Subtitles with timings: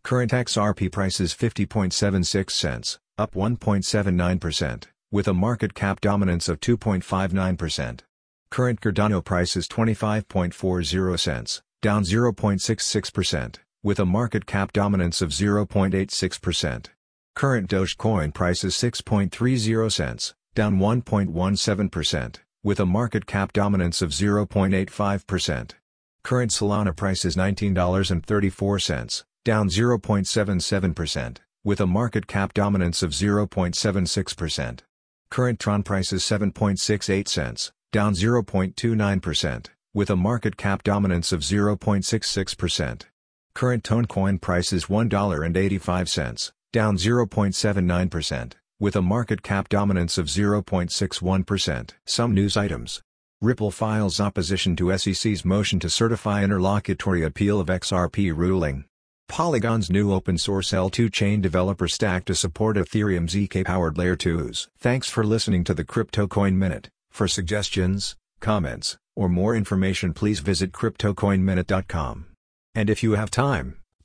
[0.03, 8.01] Current XRP price is 50.76 cents, up 1.79%, with a market cap dominance of 2.59%.
[8.51, 16.89] Current Cardano price is 25.40 cents, down 0.66%, with a market cap dominance of 0.86%.
[17.39, 25.71] Current Dogecoin price is 6.30 cents, down 1.17%, with a market cap dominance of 0.85%.
[26.25, 34.81] Current Solana price is $19.34, down 0.77%, with a market cap dominance of 0.76%.
[35.31, 43.03] Current Tron price is 7.68 cents, down 0.29%, with a market cap dominance of 0.66%.
[43.55, 51.91] Current Toncoin price is $1.85, down 0.79%, with a market cap dominance of 0.61%.
[52.05, 53.01] Some news items.
[53.41, 58.85] Ripple files opposition to SEC's motion to certify interlocutory appeal of XRP ruling.
[59.29, 64.69] Polygon's new open-source L2 chain developer stack to support Ethereum ZK-powered Layer 2s.
[64.79, 66.89] Thanks for listening to the Crypto Coin Minute.
[67.11, 72.27] For suggestions, comments, or more information please visit CryptoCoinMinute.com.
[72.75, 73.77] And if you have time,